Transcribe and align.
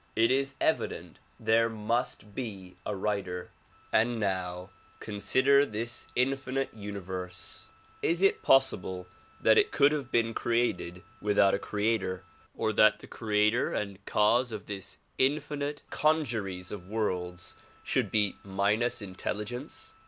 It 0.15 0.31
is 0.31 0.55
evident 0.59 1.19
there 1.39 1.69
must 1.69 2.33
be 2.33 2.75
a 2.87 2.95
writer. 2.95 3.51
And 3.93 4.19
now 4.19 4.71
consider 4.99 5.63
this 5.63 6.07
infinite 6.15 6.73
universe. 6.73 7.67
Is 8.01 8.23
it 8.23 8.41
possible 8.41 9.05
that 9.41 9.59
it 9.59 9.71
could 9.71 9.91
have 9.91 10.11
been 10.11 10.33
created 10.33 11.03
without 11.21 11.53
a 11.53 11.59
creator? 11.59 12.23
Or 12.57 12.73
that 12.73 12.97
the 12.97 13.05
creator 13.05 13.75
and 13.75 14.03
cause 14.07 14.51
of 14.51 14.65
this 14.65 14.97
infinite 15.19 15.83
congeries 15.91 16.71
of 16.71 16.87
worlds 16.89 17.55
should 17.83 18.09
be 18.09 18.33
minus 18.43 19.03
intel 19.03 19.35
ligence 19.35 19.93